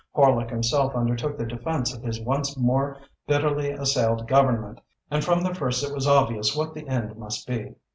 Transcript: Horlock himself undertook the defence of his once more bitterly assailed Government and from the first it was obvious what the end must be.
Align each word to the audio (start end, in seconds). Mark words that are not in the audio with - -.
Horlock 0.15 0.49
himself 0.49 0.95
undertook 0.95 1.37
the 1.37 1.45
defence 1.45 1.93
of 1.93 2.01
his 2.01 2.19
once 2.19 2.57
more 2.57 2.97
bitterly 3.27 3.69
assailed 3.69 4.27
Government 4.27 4.81
and 5.11 5.23
from 5.23 5.43
the 5.43 5.53
first 5.53 5.83
it 5.87 5.93
was 5.93 6.07
obvious 6.07 6.57
what 6.57 6.73
the 6.73 6.87
end 6.87 7.15
must 7.19 7.45
be. 7.45 7.75